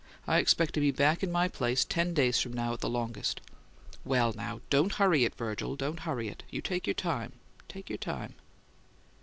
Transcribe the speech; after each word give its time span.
"I 0.25 0.39
expect 0.39 0.73
to 0.73 0.79
be 0.79 0.89
back 0.89 1.21
in 1.21 1.31
my 1.31 1.47
place 1.47 1.85
ten 1.85 2.15
days 2.15 2.39
from 2.39 2.53
now 2.53 2.73
at 2.73 2.79
the 2.79 2.89
longest." 2.89 3.39
"Well, 4.03 4.33
now, 4.35 4.61
don't 4.71 4.93
hurry 4.93 5.25
it, 5.25 5.35
Virgil; 5.35 5.75
don't 5.75 5.99
hurry 5.99 6.27
it. 6.27 6.41
You 6.49 6.59
take 6.59 6.87
your 6.87 6.95
time; 6.95 7.33
take 7.67 7.87
your 7.87 7.99
time." 7.99 8.33